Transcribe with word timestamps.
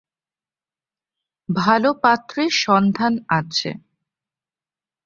ভালো 1.49 1.89
পাত্রের 1.93 2.51
সন্ধান 2.61 3.13
আছে। 3.29 3.69